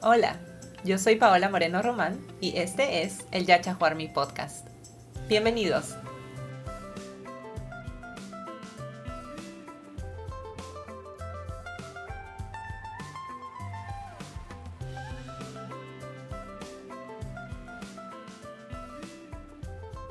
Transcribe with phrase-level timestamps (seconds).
[0.00, 0.38] Hola,
[0.84, 4.68] yo soy Paola Moreno Román y este es el Yacha Mi Podcast.
[5.26, 5.96] Bienvenidos.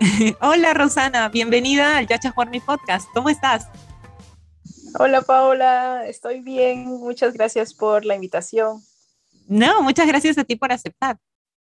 [0.41, 3.07] Hola Rosana, bienvenida al Yacha Mi Podcast.
[3.13, 3.69] ¿Cómo estás?
[4.99, 6.87] Hola Paola, estoy bien.
[6.87, 8.81] Muchas gracias por la invitación.
[9.47, 11.17] No, muchas gracias a ti por aceptar.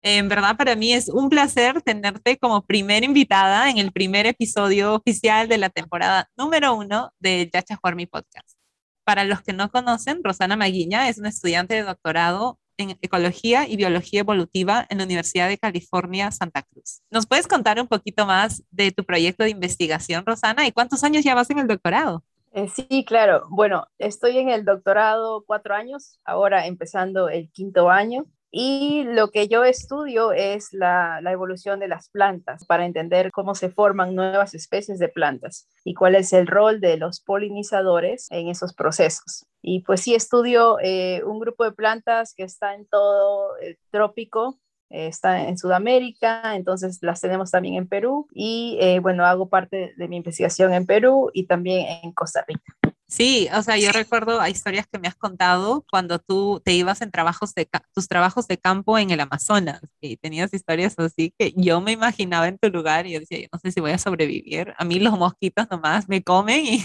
[0.03, 4.95] En verdad, para mí es un placer tenerte como primera invitada en el primer episodio
[4.95, 8.57] oficial de la temporada número uno de Yacha Mi Podcast.
[9.05, 13.77] Para los que no conocen, Rosana Maguiña es una estudiante de doctorado en Ecología y
[13.77, 17.03] Biología Evolutiva en la Universidad de California, Santa Cruz.
[17.11, 20.67] ¿Nos puedes contar un poquito más de tu proyecto de investigación, Rosana?
[20.67, 22.25] ¿Y cuántos años ya en el doctorado?
[22.55, 23.47] Eh, sí, claro.
[23.49, 28.27] Bueno, estoy en el doctorado cuatro años, ahora empezando el quinto año.
[28.55, 33.71] Y lo que yo estudio es la, evolución de las plantas para entender cómo se
[33.71, 38.75] forman nuevas especies de plantas y cuál es el rol de los polinizadores en esos
[38.75, 39.47] procesos.
[39.63, 44.59] Y pues sí, estudio eh, un grupo de plantas que está en todo el trópico
[44.93, 50.09] está en Sudamérica, entonces las tenemos también en Perú y eh, bueno, hago parte de
[50.09, 52.75] mi investigación en Perú y también en Costa Rica.
[53.13, 57.03] Sí, o sea, yo recuerdo a historias que me has contado cuando tú te ibas
[57.03, 61.53] en trabajos de tus trabajos de campo en el Amazonas y tenías historias así que
[61.55, 63.99] yo me imaginaba en tu lugar y yo decía, yo no sé si voy a
[63.99, 64.73] sobrevivir.
[64.79, 66.85] A mí los mosquitos nomás me comen y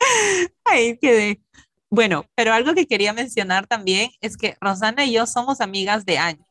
[0.64, 1.40] ahí quedé.
[1.90, 6.18] Bueno, pero algo que quería mencionar también es que Rosana y yo somos amigas de
[6.18, 6.45] años.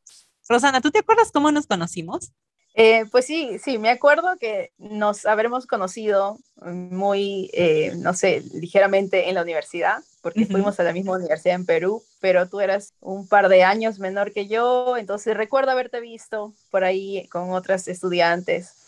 [0.48, 2.32] Rosana, ¿tú te acuerdas cómo nos conocimos?
[2.78, 9.30] Eh, pues sí, sí, me acuerdo que nos habremos conocido muy, eh, no sé, ligeramente
[9.30, 13.30] en la universidad, porque fuimos a la misma universidad en Perú, pero tú eras un
[13.30, 18.85] par de años menor que yo, entonces recuerdo haberte visto por ahí con otras estudiantes.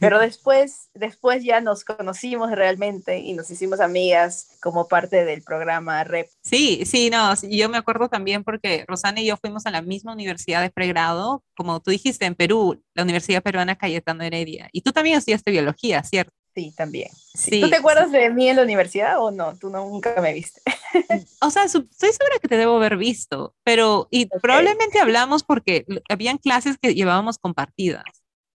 [0.00, 6.04] Pero después, después ya nos conocimos realmente y nos hicimos amigas como parte del programa
[6.04, 6.28] REP.
[6.42, 10.12] Sí, sí, no, yo me acuerdo también porque Rosana y yo fuimos a la misma
[10.12, 14.68] universidad de pregrado, como tú dijiste, en Perú, la Universidad Peruana Cayetano Heredia.
[14.72, 16.32] Y tú también estudiaste biología, ¿cierto?
[16.54, 17.10] Sí, también.
[17.34, 17.60] Sí.
[17.60, 19.58] ¿Tú te acuerdas de mí en la universidad o no?
[19.58, 20.62] Tú nunca me viste.
[21.42, 26.38] o sea, estoy segura que te debo haber visto, pero y probablemente hablamos porque habían
[26.38, 28.04] clases que llevábamos compartidas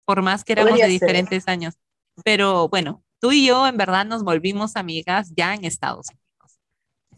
[0.05, 1.75] por más que éramos de diferentes años.
[2.23, 6.59] Pero bueno, tú y yo en verdad nos volvimos amigas ya en Estados Unidos.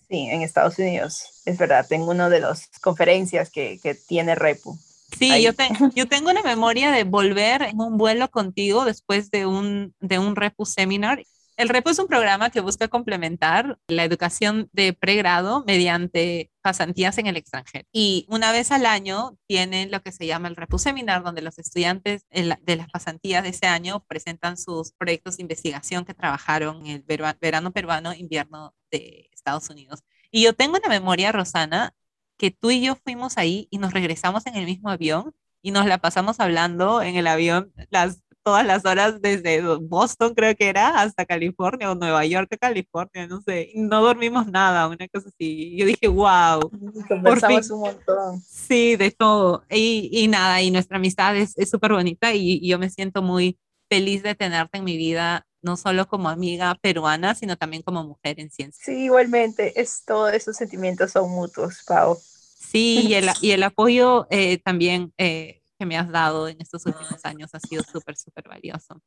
[0.07, 4.77] Sí, en Estados Unidos, es verdad, tengo una de las conferencias que, que tiene Repu.
[5.17, 5.51] Sí, yo,
[5.95, 10.35] yo tengo una memoria de volver en un vuelo contigo después de un, de un
[10.35, 11.23] Repu seminar
[11.55, 17.27] el REPO es un programa que busca complementar la educación de pregrado mediante pasantías en
[17.27, 17.85] el extranjero.
[17.91, 21.59] Y una vez al año tienen lo que se llama el REPO Seminar, donde los
[21.59, 27.03] estudiantes de las pasantías de ese año presentan sus proyectos de investigación que trabajaron en
[27.07, 30.03] el verano peruano, invierno de Estados Unidos.
[30.31, 31.93] Y yo tengo una memoria, Rosana,
[32.37, 35.85] que tú y yo fuimos ahí y nos regresamos en el mismo avión y nos
[35.85, 41.01] la pasamos hablando en el avión las todas las horas desde Boston, creo que era,
[41.01, 45.75] hasta California o Nueva York a California, no sé, no dormimos nada, una cosa así.
[45.77, 46.69] Yo dije, wow.
[47.07, 48.41] Conversamos un montón.
[48.41, 49.63] Sí, de todo.
[49.69, 53.57] Y, y nada, y nuestra amistad es súper bonita y, y yo me siento muy
[53.89, 58.39] feliz de tenerte en mi vida, no solo como amiga peruana, sino también como mujer
[58.39, 58.83] en ciencia.
[58.83, 62.17] Sí, igualmente, es, todos esos sentimientos son mutuos, Pau.
[62.19, 67.23] Sí, y el, y el apoyo eh, también eh, me has dado en estos últimos
[67.23, 69.01] años ha sido súper, súper valioso.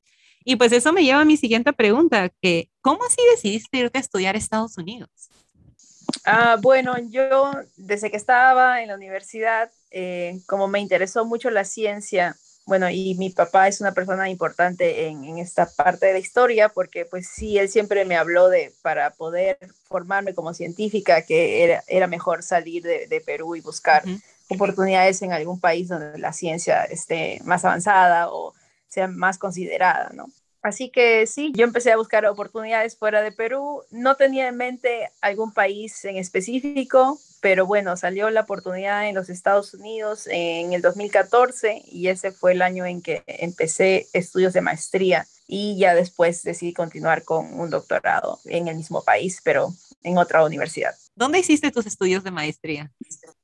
[0.45, 4.01] Y pues eso me lleva a mi siguiente pregunta, que ¿cómo así decidiste irte a
[4.01, 5.11] estudiar a Estados Unidos?
[6.25, 11.65] Ah, bueno, yo desde que estaba en la universidad, eh, como me interesó mucho la
[11.65, 16.19] ciencia, bueno, y mi papá es una persona importante en, en, esta parte de la
[16.19, 21.63] historia, porque pues sí, él siempre me habló de, para poder formarme como científica, que
[21.63, 24.03] era, era mejor salir de, de Perú y buscar
[24.49, 28.55] oportunidades en algún país donde la ciencia esté más avanzada o
[28.89, 30.27] sea más considerada, ¿no?
[30.67, 33.83] Así que sí, yo empecé a buscar oportunidades fuera de Perú.
[33.93, 39.29] No tenía en mente algún país en específico, pero bueno, salió la oportunidad en los
[39.29, 44.61] Estados Unidos en el 2014 y ese fue el año en que empecé estudios de
[44.61, 49.73] maestría y ya después decidí continuar con un doctorado en el mismo país, pero
[50.03, 50.95] en otra universidad.
[51.15, 52.93] ¿Dónde hiciste tus estudios de maestría?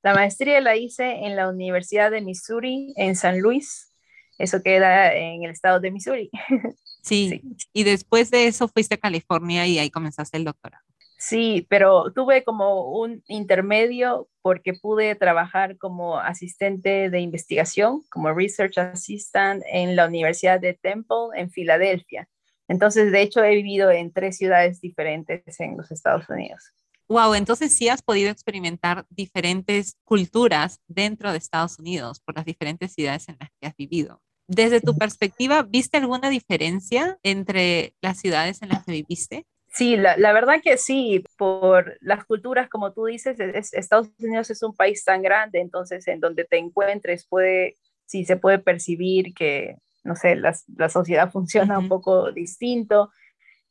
[0.02, 3.92] La maestría la hice en la Universidad de Missouri, en San Luis.
[4.38, 6.30] Eso queda en el estado de Missouri.
[7.02, 7.42] Sí.
[7.72, 10.84] Y después de eso fuiste a California y ahí comenzaste el doctorado.
[11.18, 18.78] Sí, pero tuve como un intermedio porque pude trabajar como asistente de investigación, como research
[18.78, 22.28] assistant en la Universidad de Temple en Filadelfia.
[22.72, 26.72] Entonces, de hecho, he vivido en tres ciudades diferentes en los Estados Unidos.
[27.06, 32.94] Wow, entonces sí has podido experimentar diferentes culturas dentro de Estados Unidos por las diferentes
[32.94, 34.22] ciudades en las que has vivido.
[34.46, 39.44] Desde tu perspectiva, ¿viste alguna diferencia entre las ciudades en las que viviste?
[39.74, 43.36] Sí, la, la, verdad que sí, por las culturas, como tú dices,
[43.72, 47.76] Estados Unidos es un país tan grande, entonces en donde te encuentres puede,
[48.06, 53.10] sí se puede percibir que, no sé, la, la sociedad funciona un poco distinto.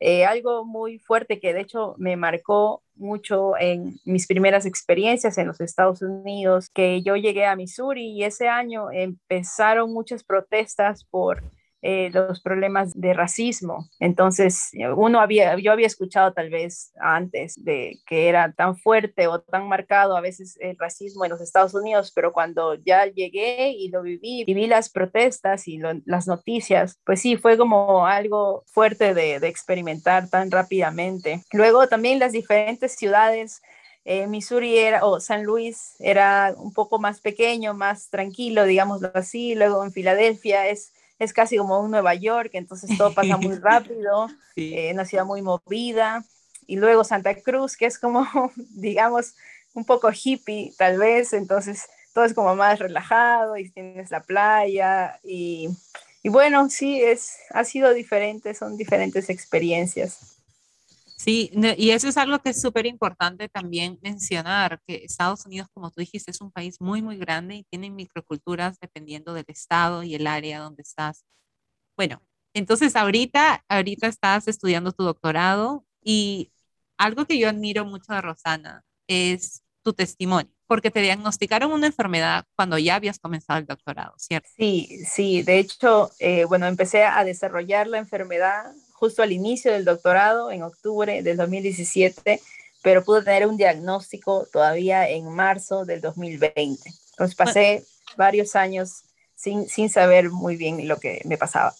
[0.04, 5.46] Eh, algo muy fuerte que de hecho me marcó mucho en mis primeras experiencias en
[5.46, 11.44] los Estados Unidos, que yo llegué a Missouri y ese año empezaron muchas protestas por
[11.82, 13.90] eh, los problemas de racismo.
[14.00, 19.42] Entonces, uno había, yo había escuchado tal vez antes de que era tan fuerte o
[19.42, 23.90] tan marcado a veces el racismo en los Estados Unidos, pero cuando ya llegué y
[23.90, 29.40] lo viví, viví las protestas y las noticias, pues sí, fue como algo fuerte de,
[29.40, 31.44] de experimentar tan rápidamente.
[31.52, 33.62] Luego también las diferentes ciudades
[34.04, 39.56] eh, Missouri era, o San Luis era un poco más pequeño, más tranquilo, digámoslo así.
[39.56, 40.92] Luego en Filadelfia es
[41.22, 45.44] es casi como un Nueva York, entonces todo pasa muy rápido, eh, una ciudad muy
[45.44, 46.26] movida.
[46.66, 48.26] Y luego Santa Cruz, que es como,
[48.72, 49.36] digamos,
[49.76, 51.86] un poco hippie tal vez, entonces
[52.16, 55.70] todo es como más relajado y tienes la playa y,
[56.24, 60.41] y bueno, sí, es, ha sido diferente, son diferentes experiencias.
[61.24, 65.92] Sí, y eso es algo que es súper importante también mencionar, que Estados Unidos, como
[65.92, 70.16] tú dijiste, es un país muy, muy grande y tiene microculturas dependiendo del estado y
[70.16, 71.24] el área donde estás.
[71.96, 72.24] Bueno,
[72.56, 76.52] entonces ahorita, ahorita estás estudiando tu doctorado y
[76.98, 82.46] algo que yo admiro mucho de Rosana es tu testimonio, porque te diagnosticaron una enfermedad
[82.56, 84.50] cuando ya habías comenzado el doctorado, ¿cierto?
[84.58, 89.84] Sí, sí, de hecho, eh, bueno, empecé a desarrollar la enfermedad justo al inicio del
[89.84, 92.40] doctorado, en octubre del 2017,
[92.84, 96.88] pero pude tener un diagnóstico todavía en marzo del 2020.
[97.10, 97.84] Entonces pasé
[98.16, 101.74] varios años sin, sin saber muy bien lo que me pasaba.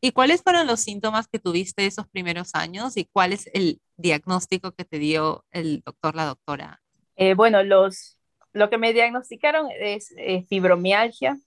[0.00, 4.72] ¿Y cuáles fueron los síntomas que tuviste esos primeros años y cuál es el diagnóstico
[4.72, 6.82] que te dio el doctor, la doctora?
[7.14, 8.18] Eh, bueno, los,
[8.52, 11.38] lo que me diagnosticaron es eh, fibromialgia.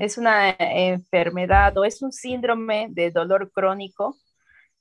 [0.00, 4.18] Es una enfermedad o es un síndrome de dolor crónico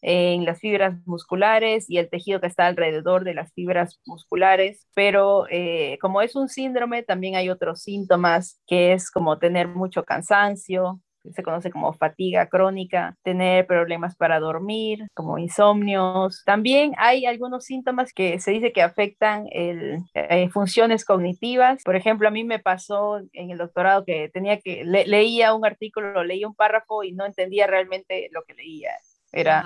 [0.02, 5.46] en las fibras musculares y el tejido que está alrededor de las fibras musculares, pero
[5.50, 11.02] eh, como es un síndrome, también hay otros síntomas que es como tener mucho cansancio,
[11.34, 16.44] se conoce como fatiga crónica, tener problemas para dormir, como insomnios.
[16.46, 21.84] También hay algunos síntomas que se dice que afectan el, eh, funciones cognitivas.
[21.84, 26.24] Por ejemplo, a mí me pasó en el doctorado que tenía que leía un artículo,
[26.24, 28.92] leía un párrafo y no entendía realmente lo que leía.
[29.32, 29.64] Era,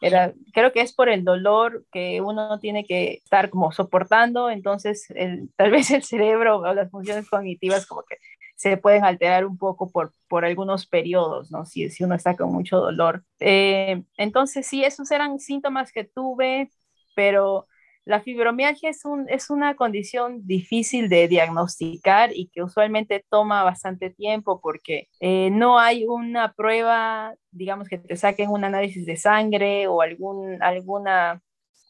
[0.00, 5.10] era, creo que es por el dolor que uno tiene que estar como soportando, entonces
[5.10, 8.16] el, tal vez el cerebro o las funciones cognitivas como que
[8.56, 11.64] se pueden alterar un poco por, por algunos periodos, ¿no?
[11.64, 13.24] Si, si uno está con mucho dolor.
[13.38, 16.70] Eh, entonces, sí, esos eran síntomas que tuve,
[17.14, 17.66] pero
[18.10, 24.10] la fibromialgia es, un, es una condición difícil de diagnosticar y que usualmente toma bastante
[24.10, 29.86] tiempo porque eh, no hay una prueba, digamos que te saquen un análisis de sangre
[29.86, 31.40] o algún, alguna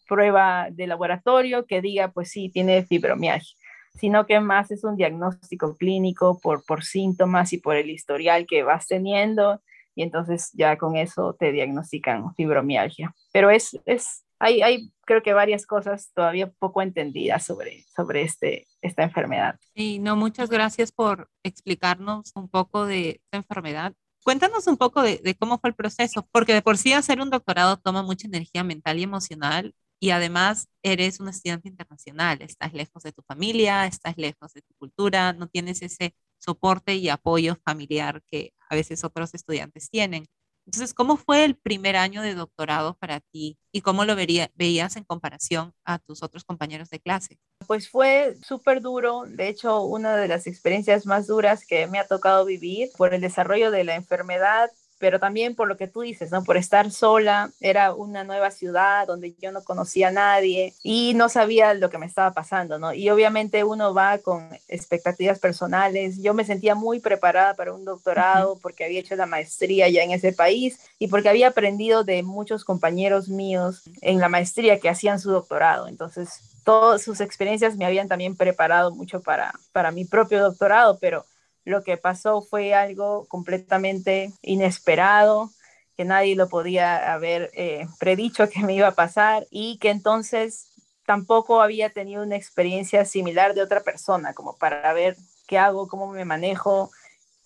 [0.06, 3.56] prueba de laboratorio que diga, pues sí, tiene fibromialgia,
[3.94, 8.62] sino que más es un diagnóstico clínico por, por síntomas y por el historial que
[8.62, 9.62] vas teniendo
[9.94, 13.14] y entonces ya con eso te diagnostican fibromialgia.
[13.32, 18.66] Pero es, es hay, hay creo que varias cosas todavía poco entendidas sobre, sobre este,
[18.80, 19.60] esta enfermedad.
[19.76, 23.92] Sí, no, muchas gracias por explicarnos un poco de esta enfermedad.
[24.24, 27.30] Cuéntanos un poco de, de, cómo fue el proceso, porque de por sí hacer un
[27.30, 33.02] doctorado toma mucha energía mental y emocional y además eres un estudiante internacional, estás lejos
[33.02, 38.22] de tu familia, estás lejos de tu cultura, no tienes ese soporte y apoyo familiar
[38.26, 40.26] que a veces otros estudiantes tienen.
[40.70, 45.02] Entonces, ¿cómo fue el primer año de doctorado para ti y cómo lo veías en
[45.02, 47.40] comparación a tus otros compañeros de clase?
[47.66, 52.06] Pues fue súper duro, de hecho, una de las experiencias más duras que me ha
[52.06, 56.30] tocado vivir por el desarrollo de la enfermedad pero también por lo que tú dices,
[56.30, 56.44] ¿no?
[56.44, 61.30] Por estar sola, era una nueva ciudad donde yo no conocía a nadie y no
[61.30, 62.92] sabía lo que me estaba pasando, ¿no?
[62.92, 66.22] Y obviamente uno va con expectativas personales.
[66.22, 70.10] Yo me sentía muy preparada para un doctorado porque había hecho la maestría ya en
[70.10, 75.18] ese país y porque había aprendido de muchos compañeros míos en la maestría que hacían
[75.18, 75.88] su doctorado.
[75.88, 81.24] Entonces, todas sus experiencias me habían también preparado mucho para, para mi propio doctorado, pero
[81.64, 85.50] lo que pasó fue algo completamente inesperado,
[85.96, 90.70] que nadie lo podía haber eh, predicho que me iba a pasar y que entonces
[91.06, 96.06] tampoco había tenido una experiencia similar de otra persona, como para ver qué hago, cómo
[96.08, 96.90] me manejo,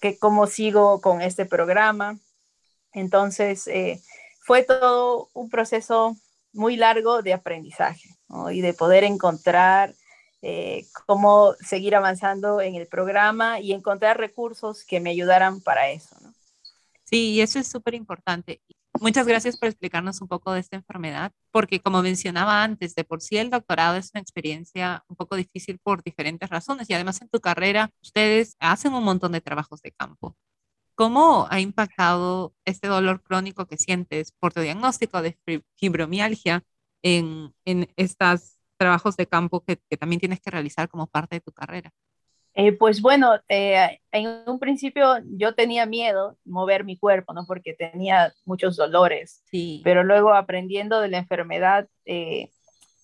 [0.01, 2.19] qué, cómo sigo con este programa.
[2.93, 4.01] Entonces, eh,
[4.41, 6.17] fue todo un proceso
[6.53, 8.11] muy largo de aprendizaje
[8.53, 9.95] y de poder encontrar
[10.47, 16.15] eh, cómo seguir avanzando en el programa y encontrar recursos que me ayudaran para eso.
[16.21, 16.35] ¿no?
[17.03, 18.61] Sí, eso es súper importante.
[19.01, 23.23] Muchas gracias por explicarnos un poco de esta enfermedad, porque como mencionaba antes, de por
[23.23, 27.31] sí el doctorado es una experiencia un poco difícil por diferentes razones y además en
[27.31, 30.37] tu carrera ustedes hacen un montón de trabajos de campo.
[30.95, 35.39] ¿Cómo ha impactado este dolor crónico que sientes por tu diagnóstico de
[35.77, 36.63] fibromialgia
[37.03, 41.53] en, en estas trabajos de campo que, también tienes que realizar como parte de tu
[41.53, 41.93] carrera?
[42.55, 47.47] Eh, pues bueno, eh, en un principio yo tenía miedo mover mi cuerpo, ¿no?
[47.47, 49.43] Porque tenía muchos dolores.
[49.51, 49.81] Sí.
[49.83, 52.51] Pero luego aprendiendo de la enfermedad, eh,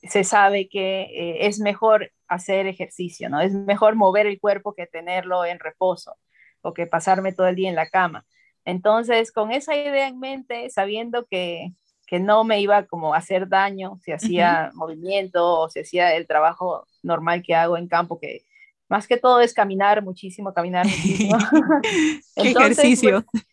[0.02, 3.40] se sabe que es mejor hacer ejercicio, ¿no?
[3.40, 6.16] Es mejor mover el cuerpo que tenerlo en reposo
[6.62, 8.24] o que pasarme todo el día en la cama.
[8.64, 11.72] Entonces, con esa idea en mente, sabiendo que,
[12.10, 16.26] que no me iba como a hacer daño si hacía movimiento o si hacía el
[16.26, 18.44] trabajo normal que hago en campo, que
[18.88, 21.38] más que todo es caminar muchísimo, caminar muchísimo.
[22.34, 23.24] ¿Qué ejercicio?
[23.30, 23.44] Pues,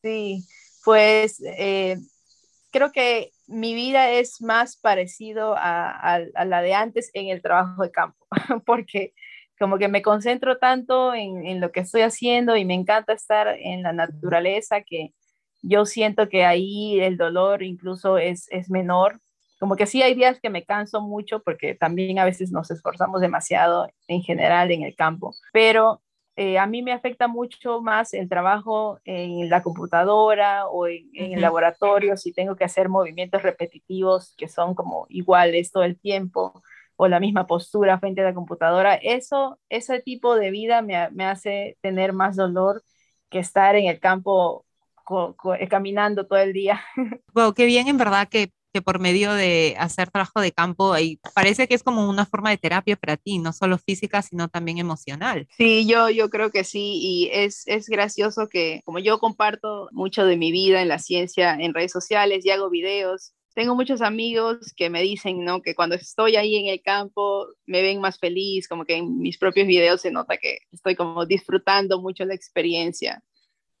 [0.00, 0.44] sí,
[0.84, 1.96] pues eh,
[2.70, 7.90] creo que mi vida es más parecido a, la de antes en el trabajo de
[7.90, 8.24] campo,
[8.64, 9.12] porque
[9.58, 13.48] como que me concentro tanto en, en, lo que estoy haciendo y me encanta estar
[13.58, 15.14] en la naturaleza que
[15.62, 19.20] yo siento que ahí el dolor incluso es, es menor.
[19.58, 23.20] Como que sí hay días que me canso mucho porque también a veces nos esforzamos
[23.20, 26.00] demasiado en general en el campo, pero
[26.40, 31.40] eh, a mí me afecta mucho más el trabajo en la computadora o en, el
[31.40, 36.62] laboratorio, si tengo que hacer movimientos repetitivos que son como iguales todo el tiempo
[36.94, 38.94] o la misma postura frente a la computadora.
[38.94, 42.84] Eso, ese tipo de vida me, me hace tener más dolor
[43.30, 44.64] que estar en el campo
[45.68, 46.80] caminando todo el día.
[47.34, 51.20] Wow, qué bien en verdad que, que por medio de hacer trabajo de campo, ahí
[51.34, 54.78] parece que es como una forma de terapia para ti, no solo física, sino también
[54.78, 55.46] emocional.
[55.56, 60.24] Sí, yo, yo creo que sí, y es, es gracioso que como yo comparto mucho
[60.24, 64.72] de mi vida en la ciencia en redes sociales y hago videos, tengo muchos amigos
[64.76, 65.62] que me dicen, ¿no?
[65.62, 69.36] Que cuando estoy ahí en el campo me ven más feliz, como que en mis
[69.36, 73.20] propios videos se nota que estoy como disfrutando mucho la experiencia.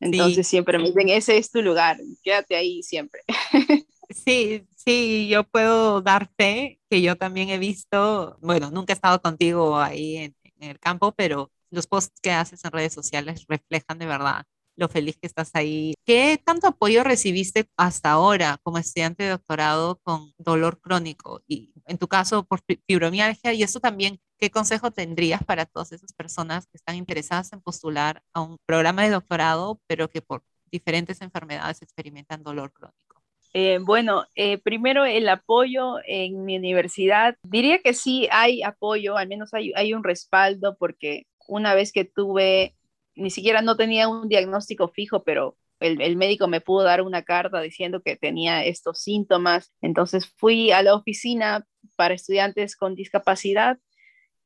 [0.00, 3.20] Entonces siempre me dicen, ese es tu lugar, quédate ahí siempre.
[4.10, 9.20] Sí, sí, yo puedo dar fe que yo también he visto, bueno, nunca he estado
[9.20, 13.98] contigo ahí en, en el campo, pero los posts que haces en redes sociales reflejan
[13.98, 14.46] de verdad
[14.78, 15.94] lo feliz que estás ahí.
[16.06, 21.98] ¿Qué tanto apoyo recibiste hasta ahora como estudiante de doctorado con dolor crónico y en
[21.98, 23.52] tu caso por fibromialgia?
[23.52, 28.22] Y eso también, ¿qué consejo tendrías para todas esas personas que están interesadas en postular
[28.32, 33.20] a un programa de doctorado, pero que por diferentes enfermedades experimentan dolor crónico?
[33.54, 37.36] Eh, bueno, eh, primero el apoyo en mi universidad.
[37.42, 42.04] Diría que sí hay apoyo, al menos hay, hay un respaldo porque una vez que
[42.04, 42.76] tuve
[43.18, 47.60] ni siquiera no tenía un diagnóstico fijo, pero el, médico me pudo dar una carta
[47.60, 49.72] diciendo que tenía estos síntomas.
[49.80, 53.78] Entonces fui a la oficina para estudiantes con discapacidad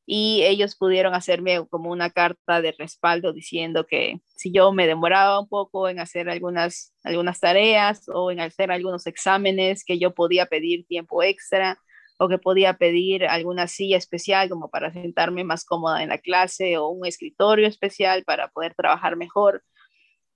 [0.05, 5.39] y ellos pudieron hacerme como una carta de respaldo diciendo que si yo me demoraba
[5.39, 10.47] un poco en hacer algunas, algunas tareas o en hacer algunos exámenes, que yo podía
[10.47, 11.79] pedir tiempo extra
[12.23, 16.77] o que podía pedir alguna silla especial como para sentarme más cómoda en la clase
[16.77, 19.63] o un escritorio especial para poder trabajar mejor.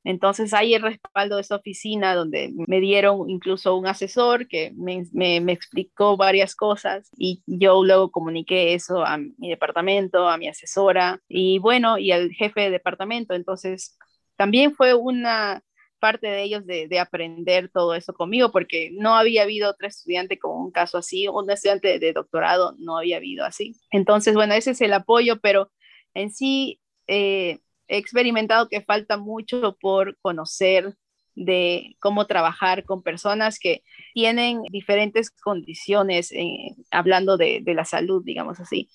[0.04, 5.04] Entonces hay el respaldo de esa oficina donde me dieron incluso un asesor que me,
[5.14, 11.20] me, explicó varias cosas y yo luego comuniqué eso a mi departamento, a mi asesora
[11.28, 13.34] y bueno, y al jefe de departamento.
[13.34, 13.98] Entonces
[14.36, 15.62] también fue una,
[16.00, 20.60] parte de ellos de, aprender todo eso conmigo, porque no había habido otro estudiante con
[20.60, 23.76] un caso así, un estudiante de doctorado no había habido así.
[23.92, 25.72] Entonces, bueno, ese es el apoyo, pero
[26.14, 30.96] en sí eh, he experimentado que falta mucho por conocer
[31.36, 38.60] de cómo trabajar con personas que tienen diferentes condiciones, eh, hablando de, la salud, digamos
[38.60, 38.90] así.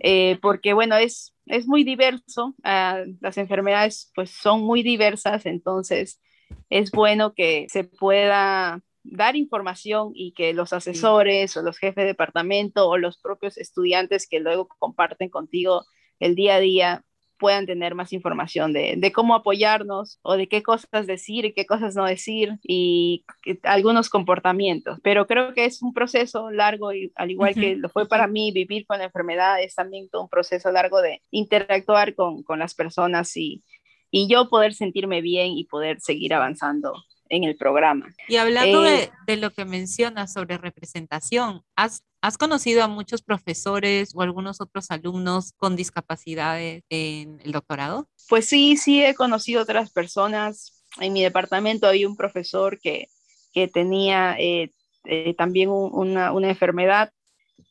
[0.00, 6.20] Eh, porque bueno, es, es muy diverso, ah, las enfermedades pues son muy diversas, entonces
[6.68, 12.04] es bueno que se pueda dar información y que los asesores o los jefes de
[12.04, 15.84] departamento o los propios estudiantes que luego comparten contigo
[16.18, 17.04] el día a día
[17.40, 21.96] puedan tener más información de, cómo apoyarnos o de qué cosas decir y qué cosas
[21.96, 23.24] no decir y
[23.62, 24.98] algunos comportamientos.
[25.02, 28.52] Pero creo que es un proceso largo y al igual que lo fue para mí
[28.52, 33.34] vivir con la enfermedad, es también todo un proceso largo de interactuar con, las personas
[33.36, 33.64] y,
[34.10, 36.94] y yo poder sentirme bien y poder seguir avanzando
[37.28, 38.12] en el programa.
[38.28, 43.22] Y hablando de, eh, de, lo que mencionas sobre representación, ¿has, ¿has conocido a muchos
[43.22, 48.08] profesores o algunos otros alumnos con discapacidades en el doctorado?
[48.28, 50.84] Pues sí, sí he conocido otras personas.
[51.00, 53.06] En mi departamento había un profesor que,
[53.52, 54.72] que tenía eh,
[55.04, 57.12] eh, también una, una enfermedad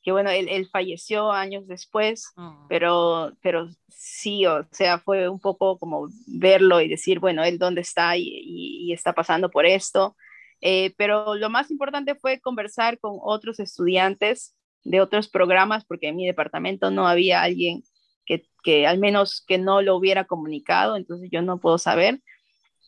[0.10, 2.66] que bueno, él, falleció años después, oh.
[2.68, 7.82] pero, pero sí, o sea, fue un poco como verlo y decir, bueno, él dónde
[7.82, 10.16] está y, está pasando por esto.
[10.62, 16.16] Eh, pero lo más importante fue conversar con otros estudiantes de otros programas, porque en
[16.16, 17.84] mi departamento no había alguien
[18.26, 22.20] que, que al menos que no lo hubiera comunicado, entonces yo no puedo saber,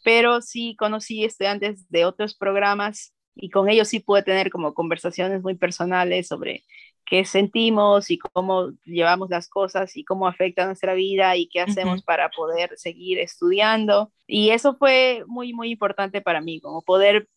[0.03, 5.43] pero sí conocí estudiantes de otros programas y con ellos sí pude tener como conversaciones
[5.43, 6.63] muy personales sobre
[7.11, 12.03] qué sentimos y cómo llevamos las cosas y cómo afecta nuestra vida y qué hacemos
[12.03, 14.13] para poder seguir estudiando.
[14.27, 17.27] Y eso fue muy, muy importante para mí, como poder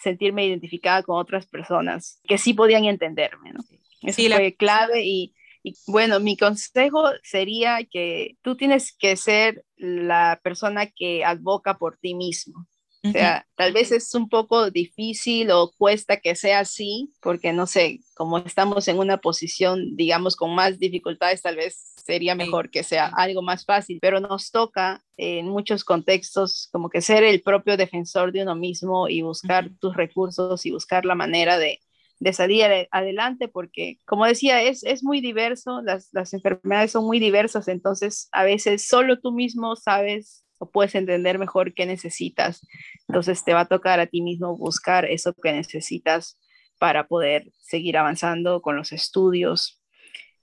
[0.00, 3.52] sentirme identificada con otras personas que sí podían entenderme.
[3.52, 3.64] ¿no?
[4.02, 10.38] Eso fue clave y, y bueno, mi consejo sería que tú tienes que ser la
[10.40, 12.68] persona que advoca por ti mismo.
[13.08, 17.66] O sea, tal vez es un poco difícil o cuesta que sea así, porque no
[17.66, 22.82] sé, como estamos en una posición, digamos, con más dificultades, tal vez sería mejor que
[22.82, 27.76] sea algo más fácil, pero nos toca en muchos contextos como que ser el propio
[27.76, 31.80] defensor de uno mismo y buscar tus recursos y buscar la manera de,
[32.18, 37.18] de salir adelante, porque como decía, es, es muy diverso, las, las enfermedades son muy
[37.18, 42.66] diversas, entonces a veces solo tú mismo sabes o puedes entender mejor qué necesitas.
[43.08, 46.38] Entonces te va a tocar a ti mismo buscar eso que necesitas
[46.78, 49.80] para poder seguir avanzando con los estudios.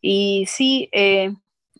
[0.01, 1.31] Y sí, eh,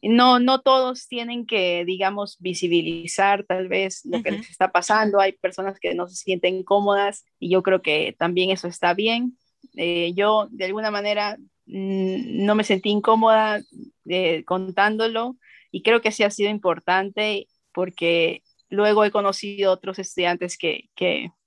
[0.01, 5.19] no, no todos tienen que, digamos, visibilizar tal vez lo que les está pasando.
[5.19, 9.37] Hay personas que no se sienten cómodas y yo creo que también eso está bien.
[9.75, 13.61] Eh, yo, de alguna manera, mm, no me sentí incómoda
[14.07, 15.37] eh, contándolo
[15.71, 20.89] y creo que sí ha sido importante porque luego he conocido otros estudiantes que,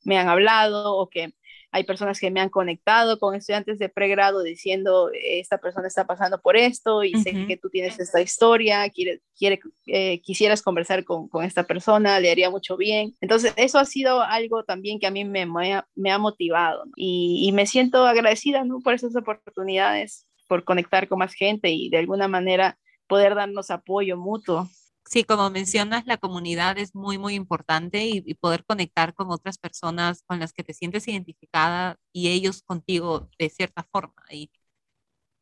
[0.04, 1.32] me han hablado o que
[1.72, 6.40] hay personas que me han conectado con estudiantes de pregrado diciendo, esta persona está pasando
[6.40, 11.28] por esto y sé que tú tienes esta historia, quiere, quiere, eh, quisieras conversar con,
[11.42, 13.14] esta persona, le haría mucho bien.
[13.20, 17.52] Entonces, eso ha sido algo también que a mí me, me, ha, motivado y, y,
[17.52, 18.78] me siento agradecida ¿no?
[18.80, 24.16] por esas oportunidades, por conectar con más gente y de alguna manera poder darnos apoyo
[24.16, 24.70] mutuo
[25.08, 30.22] sí, como mencionas, la comunidad es muy, muy importante y, poder conectar con otras personas
[30.26, 34.22] con las que te sientes identificada y ellos contigo de cierta forma.
[34.30, 34.50] Y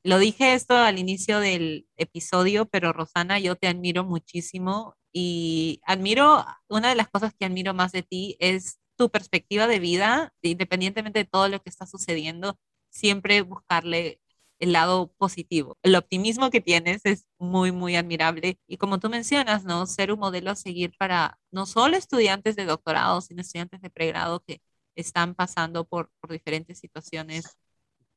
[0.03, 6.45] lo dije esto al inicio del episodio, pero Rosana, yo te admiro muchísimo y admiro,
[6.69, 11.21] una de las cosas que admiro más de ti es tu perspectiva de vida, independientemente
[11.21, 12.59] de todo lo que está sucediendo,
[12.91, 14.21] siempre buscarle
[14.59, 15.79] el lado positivo.
[15.83, 18.59] El optimismo que tienes es muy, muy admirable.
[18.67, 19.87] Y como tú mencionas, ¿no?
[19.87, 24.41] Ser un modelo a seguir para no solo estudiantes de doctorado, sino estudiantes de pregrado
[24.41, 24.61] que
[24.97, 27.59] están pasando por, por diferentes situaciones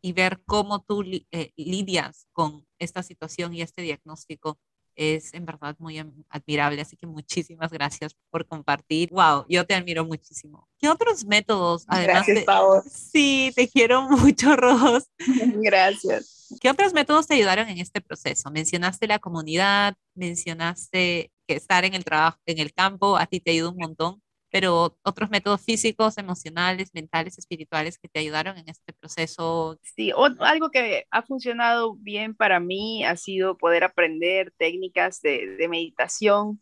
[0.02, 4.60] y ver cómo tú eh, lidias con esta situación y este diagnóstico
[4.98, 6.82] es en verdad muy admirable.
[6.82, 9.10] Así que muchísimas gracias por compartir.
[9.12, 10.68] Wow, yo te admiro muchísimo.
[10.78, 11.86] ¿Qué otros métodos?
[11.88, 12.90] Además gracias, de...
[12.90, 15.06] Sí, te quiero mucho, Ros.
[15.62, 16.56] Gracias.
[16.60, 18.50] ¿Qué otros métodos te ayudaron en este proceso?
[18.52, 23.52] Mencionaste la comunidad, mencionaste que estar en el trabajo, en el campo, a ti te
[23.52, 24.22] ayudó un montón,
[24.58, 29.78] pero otros métodos físicos, emocionales, mentales, espirituales que te ayudaron en este proceso.
[29.84, 36.60] Sí, algo que ha funcionado bien para mí ha sido poder aprender técnicas de, meditación.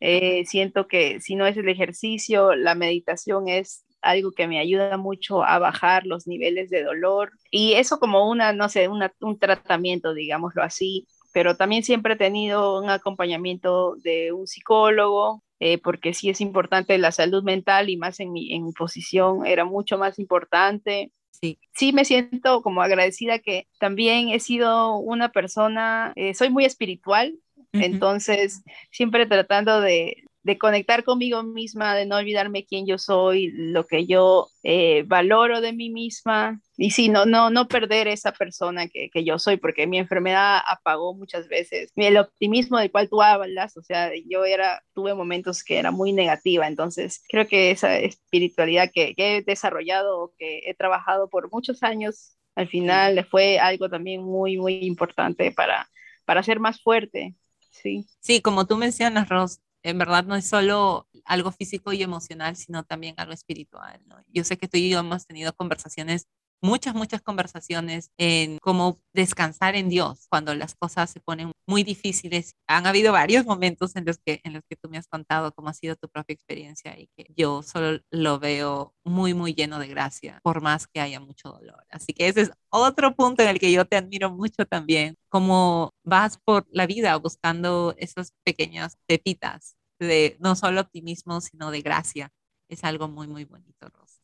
[0.00, 4.96] Eh, siento que si no es el ejercicio, la meditación es algo que me ayuda
[4.96, 10.12] mucho a bajar los niveles de dolor y eso como una, no sé, un tratamiento,
[10.12, 16.30] digámoslo así, pero también siempre he tenido un acompañamiento de un psicólogo eh, porque sí
[16.30, 20.18] es importante la salud mental y más en mi, en mi posición era mucho más
[20.18, 21.12] importante.
[21.30, 21.60] Sí.
[21.72, 27.38] sí me siento como agradecida que también he sido una persona, eh, soy muy espiritual,
[27.72, 33.86] entonces siempre tratando de, de conectar conmigo misma, de no olvidarme quién yo soy, lo
[33.86, 38.88] que yo eh, valoro de mí misma y sí, no, no, no perder esa persona
[38.88, 43.20] que, que, yo soy, porque mi enfermedad apagó muchas veces el optimismo del cual tú
[43.20, 47.98] hablas, o sea, yo era, tuve momentos que era muy negativa, entonces creo que esa
[47.98, 53.90] espiritualidad que, que he desarrollado, que he trabajado por muchos años, al final fue algo
[53.90, 55.90] también muy, muy importante para,
[56.24, 57.34] para ser más fuerte.
[57.70, 58.06] Sí.
[58.20, 62.84] sí, como tú mencionas, Ros, en verdad no es solo algo físico y emocional, sino
[62.84, 64.00] también algo espiritual.
[64.28, 66.26] Yo sé que tú y yo hemos tenido conversaciones
[66.60, 72.54] muchas, muchas conversaciones en cómo descansar en Dios cuando las cosas se ponen muy difíciles.
[72.66, 75.68] Han habido varios momentos en los que, en los que tú me has contado cómo
[75.68, 79.88] ha sido tu propia experiencia y que yo solo lo veo muy, muy lleno de
[79.88, 81.84] gracia, por más que haya mucho dolor.
[81.90, 85.92] Así que ese es otro punto en el que yo te admiro mucho también, cómo
[86.04, 92.30] vas por la vida buscando esas pequeñas pepitas de no solo optimismo, sino de gracia.
[92.68, 94.17] Es algo muy, muy bonito, Rosa.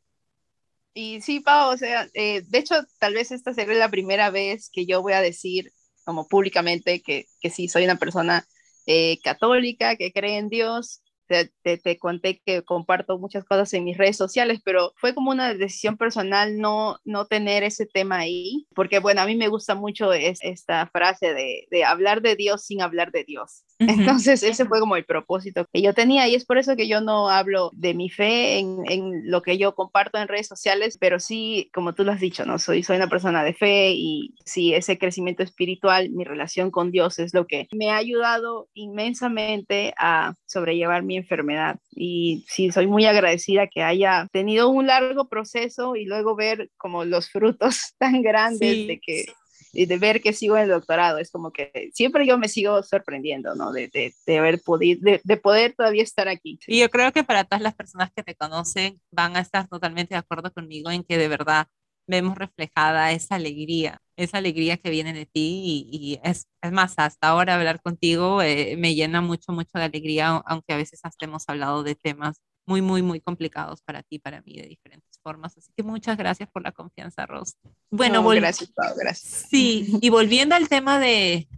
[0.94, 4.70] Y sí, Pau, o sea, eh, de hecho, tal vez esta será la primera vez
[4.72, 5.72] que yo voy a decir
[6.04, 8.46] como públicamente que, que sí, soy una persona
[8.86, 13.96] eh, católica, que cree en Dios, te, te, conté que comparto muchas cosas en mis
[13.96, 18.98] redes sociales, pero fue como una decisión personal no, no tener ese tema ahí, porque
[18.98, 22.82] bueno, a mí me gusta mucho es, esta frase de, de, hablar de Dios sin
[22.82, 23.64] hablar de Dios.
[23.78, 27.00] Entonces, ese fue como el propósito que yo tenía y es por eso que yo
[27.00, 31.18] no hablo de mi fe en, en, lo que yo comparto en redes sociales, pero
[31.18, 32.58] sí, como tú lo has dicho, ¿no?
[32.58, 37.18] Soy, soy una persona de fe y sí, ese crecimiento espiritual, mi relación con Dios
[37.18, 41.78] es lo que me ha ayudado inmensamente a sobrellevar mi enfermedad.
[41.90, 47.04] Y sí, soy muy agradecida que haya tenido un largo proceso y luego ver como
[47.04, 49.26] los frutos tan grandes de que
[49.74, 53.72] de ver que sigo el doctorado, es como que siempre yo me sigo sorprendiendo, ¿no?
[53.72, 56.58] De, de, de haber podido, de, de, poder todavía estar aquí.
[56.66, 60.14] Y yo creo que para todas las personas que te conocen van a estar totalmente
[60.14, 61.66] de acuerdo conmigo en que de verdad
[62.06, 66.94] vemos reflejada esa alegría, esa alegría que viene de ti y, y es, es, más,
[66.98, 71.24] hasta ahora hablar contigo eh, me llena mucho, mucho de alegría, aunque a veces hasta
[71.24, 75.56] hemos hablado de temas muy, muy, muy complicados para ti, para mí, de diferentes formas.
[75.56, 77.56] Así que muchas gracias por la confianza, Ros.
[77.90, 79.46] Bueno, no, gracias, Pau, gracias.
[79.50, 81.48] Sí, y volviendo al tema de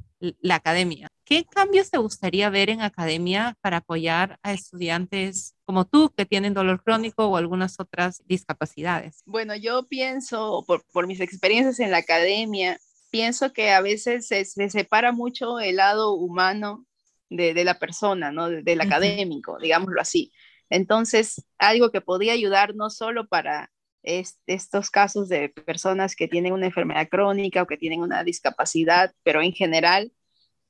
[0.40, 6.10] la academia, ¿qué cambios te gustaría ver en academia para apoyar a estudiantes como tú
[6.16, 9.22] que tienen dolor crónico o algunas otras discapacidades?
[9.26, 12.78] Bueno, yo pienso, por, por mis experiencias en la academia,
[13.10, 16.86] pienso que a veces se, se separa mucho el lado humano
[17.28, 18.48] de, de la persona, ¿no?
[18.48, 18.86] del uh -huh.
[18.86, 20.32] académico, digámoslo así.
[20.70, 23.70] Entonces, algo que podría ayudar no solo para
[24.02, 29.14] es, estos casos de personas que tienen una enfermedad crónica o que tienen una discapacidad,
[29.22, 30.12] pero en general,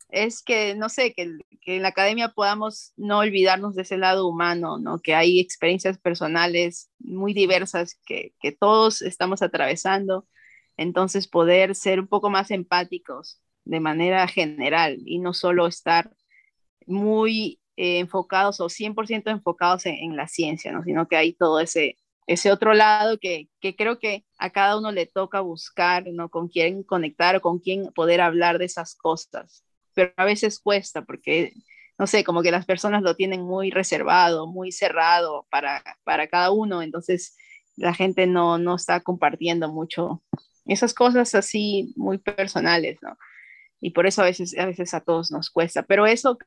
[0.09, 4.29] es que, no sé, que, que, en la academia podamos no olvidarnos de ese lado
[4.29, 5.01] humano, ¿no?
[5.01, 10.27] Que hay experiencias personales muy diversas que, que todos estamos atravesando.
[10.77, 16.15] Entonces, poder ser un poco más empáticos de manera general y no solo estar
[16.87, 20.83] muy eh, enfocados o 100% enfocados en, en, la ciencia, ¿no?
[20.83, 24.93] sino que hay todo ese, ese otro lado que, que, creo que a cada uno
[24.93, 26.29] le toca buscar, ¿no?
[26.29, 29.65] Con quién conectar o con quién poder hablar de esas cosas.
[29.95, 31.53] Pero a veces cuesta porque,
[31.99, 36.51] no sé, como que las personas lo tienen muy reservado, muy cerrado para, para cada
[36.51, 37.37] uno, entonces
[37.77, 40.23] la gente no, no está compartiendo mucho
[40.65, 43.17] esas cosas así muy personales, ¿no?
[43.81, 45.83] Y por eso a veces, a veces a todos nos cuesta.
[45.83, 46.39] Pero eso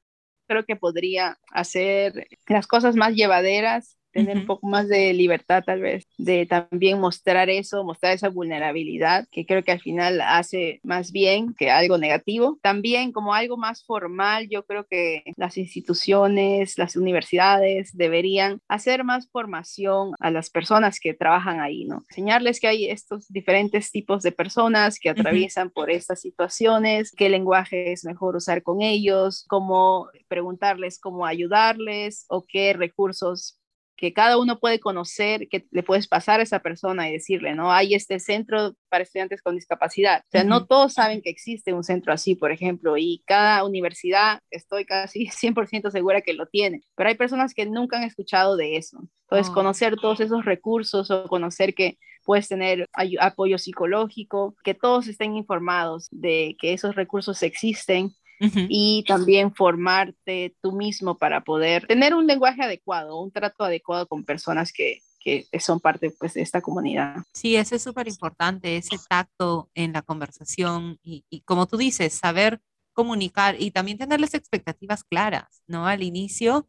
[0.49, 4.41] creo que podría hacer las cosas más llevaderas tener uh -huh.
[4.41, 9.45] un poco más de libertad tal vez, de también mostrar eso, mostrar esa vulnerabilidad, que
[9.45, 12.59] creo que al final hace más bien que algo negativo.
[12.61, 19.29] También como algo más formal, yo creo que las instituciones, las universidades deberían hacer más
[19.29, 22.03] formación a las personas que trabajan ahí, ¿no?
[22.09, 25.73] Enseñarles que hay estos diferentes tipos de personas que atraviesan uh -huh.
[25.73, 32.45] por estas situaciones, qué lenguaje es mejor usar con ellos, cómo preguntarles cómo ayudarles o
[32.47, 33.58] qué recursos
[33.99, 37.71] que cada uno puede conocer, que le puedes pasar a esa persona y decirle, ¿no?
[37.71, 40.21] Hay este centro para estudiantes con discapacidad.
[40.21, 40.49] O sea, uh -huh.
[40.49, 45.27] no todos saben que existe un centro así, por ejemplo, y cada universidad, estoy casi
[45.27, 48.99] 100% segura que lo tiene, pero hay personas que nunca han escuchado de eso.
[49.23, 49.53] Entonces, oh.
[49.53, 52.87] conocer todos esos recursos o conocer que puedes tener
[53.19, 60.71] apoyo psicológico, que todos estén informados de que esos recursos existen y también formarte tú
[60.71, 65.79] mismo para poder tener un lenguaje adecuado, un trato adecuado con personas que, que son
[65.79, 67.17] parte pues, de esta comunidad.
[67.33, 72.13] Sí, eso es súper importante, ese tacto en la conversación y, y, como tú dices,
[72.13, 72.61] saber
[72.93, 75.87] comunicar y también tener las expectativas claras, ¿no?
[75.87, 76.67] Al inicio,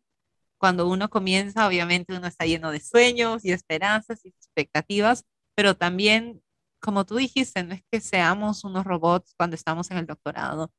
[0.59, 6.43] cuando uno comienza, obviamente uno está lleno de sueños y esperanzas y expectativas, pero también,
[6.81, 10.71] como tú dijiste, no es que seamos unos robots cuando estamos en el doctorado,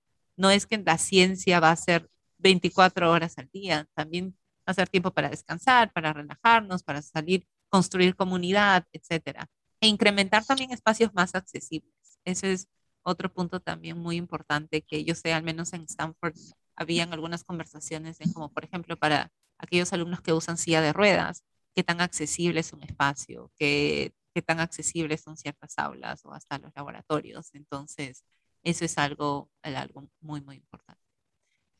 [0.42, 5.12] no es que la ciencia va a ser 24 horas al día, también hacer tiempo
[5.12, 9.48] para descansar, para relajarnos, para salir construir comunidad, etcétera.
[9.80, 12.20] E incrementar también espacios más accesibles.
[12.26, 12.68] Ese es
[13.04, 16.36] otro punto también muy importante que yo sé, al menos en Stanford,
[16.76, 21.44] habían algunas conversaciones en como, por ejemplo, para aquellos alumnos que usan silla de ruedas,
[21.76, 26.58] qué tan accesible es un espacio, qué, qué tan accesibles son ciertas aulas o hasta
[26.60, 27.50] los laboratorios.
[27.54, 28.24] Entonces,
[28.64, 31.02] eso es algo, algo muy, muy importante.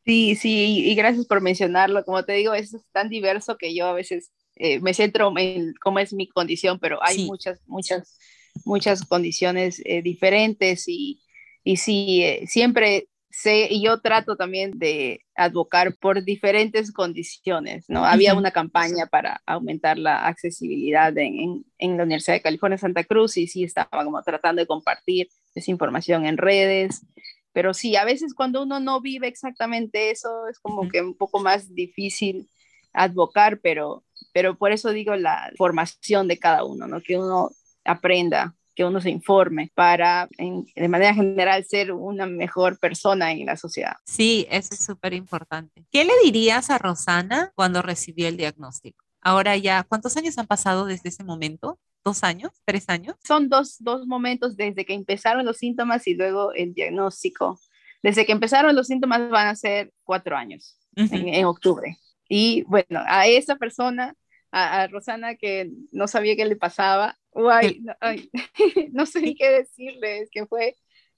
[0.04, 2.04] Sí, sí, y gracias por mencionarlo.
[2.04, 6.00] Como te digo, es tan diverso que yo a veces eh, me centro en cómo
[6.00, 8.18] es mi condición, pero hay muchas, muchas,
[8.66, 11.22] muchas condiciones eh, diferentes y,
[11.64, 18.06] y sí, eh, siempre sé, y yo trato también de advocar por diferentes condiciones, ¿no?
[18.06, 23.38] Había una campaña para aumentar la accesibilidad en, en, la Universidad de California, Santa Cruz,
[23.38, 27.06] y sí estaba como tratando de compartir esa información en redes,
[27.54, 31.40] pero sí, a veces cuando uno no vive exactamente eso, es como que un poco
[31.40, 32.50] más difícil
[32.94, 37.02] advocar, pero pero por eso digo la formación de cada uno, ¿no?
[37.02, 37.52] Que uno
[37.84, 43.58] aprenda, que uno se informe para, de manera general, ser una mejor persona en la
[43.58, 43.96] sociedad.
[44.06, 45.86] Sí, eso es súper importante.
[45.92, 49.04] ¿Qué le dirías a Rosana cuando recibió el diagnóstico?
[49.22, 51.80] Ahora ya, ¿cuántos años han pasado desde ese momento?
[52.04, 52.52] ¿Dos años?
[52.66, 53.16] ¿Tres años?
[53.24, 57.60] Son dos, dos momentos desde que empezaron los síntomas y luego el diagnóstico.
[58.02, 61.98] Desde que empezaron los síntomas van a ser cuatro años, en, en octubre.
[62.28, 64.16] Y bueno, a esa persona
[64.52, 67.18] a, Rosana que no sabía qué le pasaba.
[68.92, 70.76] no, sé qué decirle, es que fue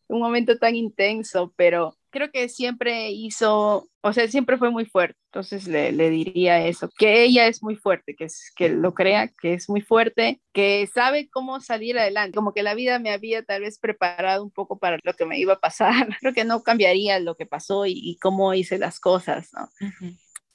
[0.08, 5.20] un momento tan intenso, pero creo que siempre hizo, o sea, siempre fue muy fuerte.
[5.32, 9.30] Entonces le, le, diría eso, que ella es muy fuerte, que, es, que lo crea,
[9.42, 13.44] que es muy fuerte, que sabe cómo salir adelante, como que la vida me había
[13.44, 16.08] tal vez preparado un poco para lo que me iba a pasar.
[16.22, 19.68] Creo que no cambiaría lo que pasó y, cómo hice las cosas, ¿no?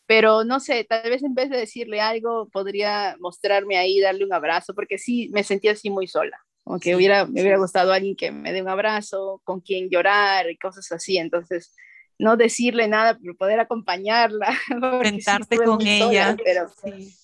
[0.06, 4.32] pero no sé, tal vez en vez de decirle algo, podría mostrarme ahí, darle un
[4.32, 8.14] abrazo, porque sí me sentía así muy sola, como que hubiera, me hubiera gustado alguien
[8.14, 11.74] que me dé un abrazo, con quien llorar y cosas así, entonces
[12.18, 14.54] no decirle nada, pero poder acompañarla.
[14.70, 16.36] Enfrentarte con ella.
[16.44, 16.70] pero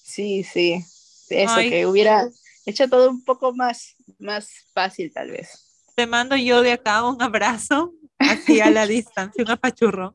[0.03, 0.83] sí, sí,
[1.29, 2.27] eso, que hubiera
[2.65, 5.85] hecho todo un poco más, más fácil tal vez.
[5.95, 10.15] Te mando yo de acá un abrazo, así a la distancia, un apachurrón.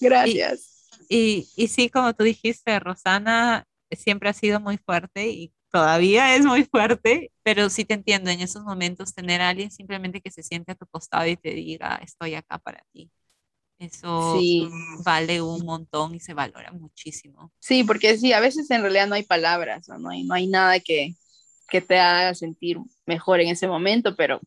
[0.00, 0.86] Gracias.
[1.08, 6.46] Y, y sí, como tú dijiste, Rosana siempre ha sido muy fuerte y todavía es
[6.46, 10.44] muy fuerte, pero sí te entiendo en esos momentos tener a alguien simplemente que se
[10.44, 13.10] siente a tu costado y te diga, estoy acá para ti.
[13.78, 14.40] Eso
[15.04, 17.52] vale un montón y se valora muchísimo.
[17.58, 20.46] Sí, porque sí, a veces en realidad no hay palabras, no, no, hay, no hay
[20.46, 21.14] nada que,
[21.68, 24.40] que te haga sentir mejor en ese momento, pero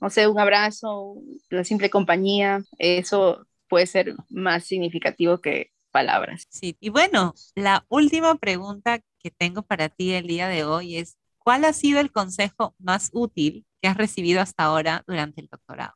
[0.00, 1.16] no sé, un abrazo,
[1.50, 6.48] la simple compañía, eso puede ser más significativo que palabras.
[6.48, 11.16] Sí, y bueno, la última pregunta que tengo para ti el día de hoy es,
[11.38, 15.94] ¿cuál ha sido el consejo más útil que has recibido hasta ahora durante el doctorado?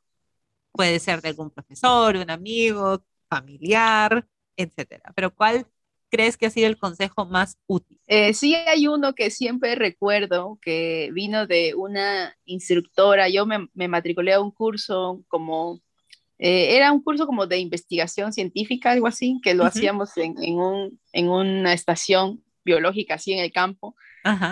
[0.72, 5.12] Puede ser de algún profesor, un amigo, familiar, etcétera.
[5.16, 5.66] Pero ¿cuál
[6.11, 8.00] crees que ha sido el consejo más útil?
[8.09, 13.28] Eh, sí, hay uno que siempre recuerdo que vino de una instructora.
[13.28, 15.80] Yo me, me matriculé a un curso como
[16.38, 20.59] eh, era un curso como de investigación científica, algo así, que lo hacíamos en, en,
[20.59, 23.96] un, en, una estación biológica, así en el campo.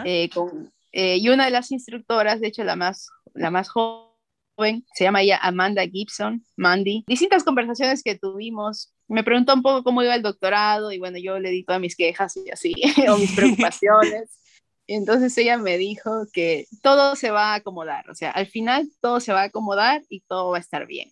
[0.04, 4.86] Eh, con, eh, y una de las instructoras, de hecho la más, la más joven,
[4.94, 7.04] se llama ella Amanda Gibson, Mandy.
[7.06, 8.94] Distintas conversaciones que tuvimos.
[9.08, 11.96] Me preguntó un poco cómo iba el doctorado y bueno, yo le di todas mis
[11.96, 12.72] quejas y así,
[13.10, 14.38] o mis preocupaciones.
[14.86, 19.18] Entonces ella me dijo que todo se va a acomodar, o sea, al final todo
[19.18, 21.10] se va a acomodar y todo va a estar bien.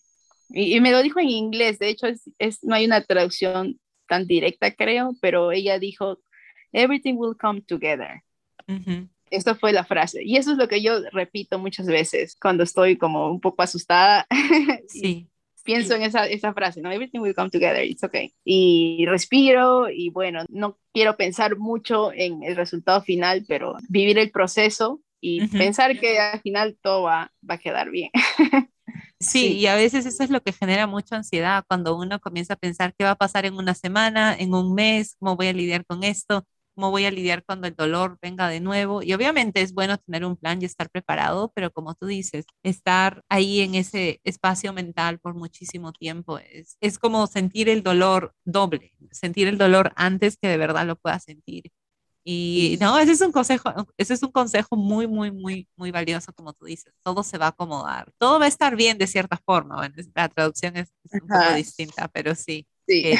[0.52, 4.26] Y, me lo dijo en inglés, de hecho es, es, no hay una traducción tan
[4.26, 6.18] directa, creo, pero ella dijo,
[6.72, 8.22] everything will come together.
[9.30, 10.22] Esto fue la frase.
[10.22, 14.26] Y eso es lo que yo repito muchas veces cuando estoy como un poco asustada.
[14.88, 15.28] Sí.
[15.64, 16.90] Pienso en esa, esa frase, ¿no?
[16.90, 18.34] Everything will come together, it's okay.
[18.44, 24.32] Y respiro y bueno, no quiero pensar mucho en el resultado final, pero vivir el
[24.32, 28.10] proceso y pensar que al final todo va, va a quedar bien.
[29.22, 32.56] Sí, y a veces eso es lo que genera mucha ansiedad cuando uno comienza a
[32.56, 35.86] pensar qué va a pasar en una semana, en un mes, cómo voy a lidiar
[35.86, 39.00] con esto, cómo voy a lidiar cuando el dolor venga de nuevo.
[39.00, 43.22] Y obviamente es bueno tener un plan y estar preparado, pero como tú dices, estar
[43.28, 48.92] ahí en ese espacio mental por muchísimo tiempo es, es como sentir el dolor doble,
[49.12, 51.70] sentir el dolor antes que de verdad lo pueda sentir.
[52.24, 56.32] Y no, ese es un consejo, ese es un consejo muy, muy, muy, muy valioso,
[56.32, 56.94] como tú dices.
[57.02, 58.12] Todo se va a acomodar.
[58.18, 59.76] Todo va a estar bien de cierta forma.
[59.76, 62.66] Bueno, la traducción es, un poco distinta, pero sí.
[62.92, 63.06] Sí.
[63.06, 63.18] Eh,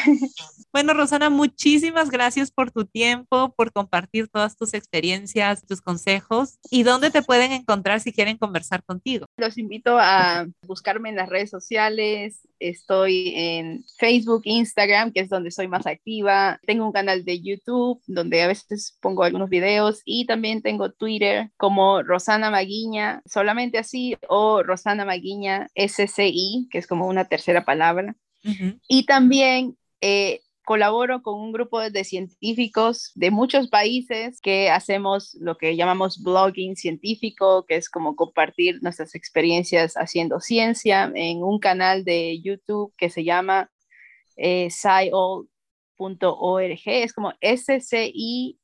[0.73, 6.83] bueno, Rosana, muchísimas gracias por tu tiempo, por compartir todas tus experiencias, tus consejos y
[6.83, 9.27] dónde te pueden encontrar si quieren conversar contigo.
[9.39, 12.47] Los invito a buscarme en las redes sociales.
[12.59, 16.61] Estoy en Facebook, Instagram, que es donde soy más activa.
[16.67, 21.51] Tengo un canal de YouTube donde a veces pongo algunos videos y también tengo Twitter
[21.57, 28.17] como Rosana Maguiña, solamente así, o Rosana Maguiña SCI, que es como una tercera palabra.
[28.89, 35.57] Y también eh, colaboro con un grupo de científicos de muchos países que hacemos lo
[35.57, 42.05] que llamamos blogging científico, que es como compartir nuestras experiencias haciendo ciencia en un canal
[42.05, 43.71] de YouTube que se llama
[44.37, 45.49] eh, sciol.org,
[46.87, 48.63] es como S-C-I-A-L-L.org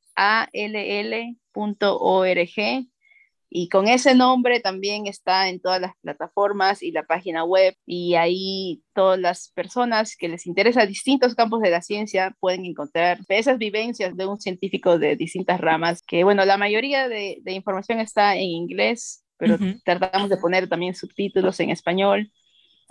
[3.51, 8.15] y con ese nombre también está en todas las plataformas y la página web y
[8.15, 13.59] ahí todas las personas que les interesa distintos campos de la ciencia pueden encontrar esas
[13.59, 18.43] vivencias de un científico de distintas ramas, que bueno, la mayoría de, información está en
[18.43, 22.31] inglés, pero tratamos de poner también subtítulos en español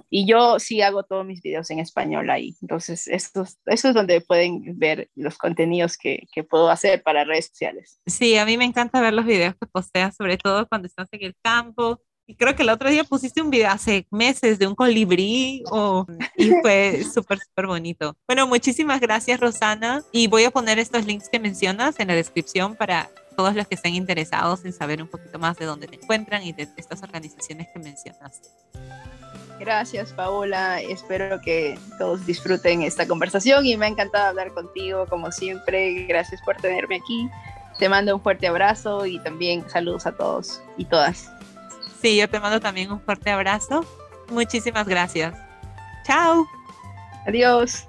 [0.10, 2.56] y yo sí hago todos mis videos en español ahí.
[2.62, 8.00] Entonces, eso es donde pueden ver los contenidos que, que, puedo hacer para redes sociales.
[8.06, 11.24] Sí, a mí me encanta ver los videos que posteas, sobre todo cuando estás en
[11.24, 12.02] el campo.
[12.30, 16.06] Y creo que el otro día pusiste un video hace meses de un colibrí oh,
[16.36, 18.18] y fue súper, súper bonito.
[18.28, 20.04] Bueno, muchísimas gracias, Rosana.
[20.12, 23.76] Y voy a poner estos links que mencionas en la descripción para todos los que
[23.76, 27.68] estén interesados en saber un poquito más de dónde te encuentran y de estas organizaciones
[27.72, 28.42] que mencionas.
[29.60, 30.82] Gracias, Paola.
[30.82, 36.06] Espero que todos disfruten esta conversación y me ha encantado hablar contigo, como siempre.
[36.08, 37.30] Gracias por tenerme aquí.
[37.78, 41.32] Te mando un fuerte abrazo y también saludos a todos y todas.
[42.02, 43.86] Sí, yo te mando también un fuerte abrazo.
[44.30, 45.36] Muchísimas gracias.
[46.06, 46.48] Chao.
[47.28, 47.86] Adiós.